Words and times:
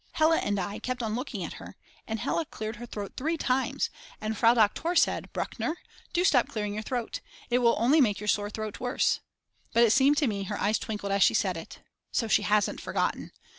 Hella 0.13 0.37
and 0.39 0.59
I 0.59 0.79
kept 0.79 1.03
on 1.03 1.13
looking 1.13 1.43
at 1.43 1.53
her 1.61 1.77
and 2.07 2.19
Hella 2.19 2.45
cleared 2.45 2.77
her 2.77 2.87
throat 2.87 3.13
three 3.15 3.37
times 3.37 3.91
and 4.19 4.35
Frau 4.35 4.55
Doktor 4.55 4.95
said: 4.95 5.31
Bruckner, 5.31 5.77
do 6.11 6.23
stop 6.23 6.47
clearing 6.49 6.73
your 6.73 6.81
throat; 6.81 7.19
it 7.51 7.59
will 7.59 7.75
only 7.77 8.01
make 8.01 8.19
your 8.19 8.27
sore 8.27 8.49
throat 8.49 8.79
worse: 8.79 9.19
But 9.73 9.83
it 9.83 9.91
seemed 9.91 10.17
to 10.17 10.25
me 10.27 10.41
her 10.45 10.59
eyes 10.59 10.79
twinkled 10.79 11.11
as 11.11 11.21
she 11.21 11.35
said 11.35 11.55
it. 11.55 11.81
So 12.11 12.27
she 12.27 12.41
hasn't 12.41 12.81
forgotten. 12.81 13.31